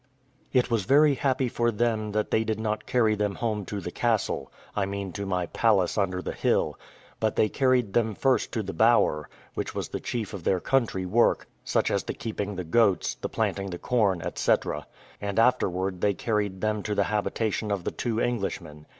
[0.51, 3.91] It was very happy for them that they did not carry them home to the
[3.91, 6.79] castle, I mean to my palace under the hill;
[7.19, 11.05] but they carried them first to the bower, where was the chief of their country
[11.05, 14.55] work, such as the keeping the goats, the planting the corn, &c.
[15.21, 18.87] and afterward they carried them to the habitation of the two Englishmen.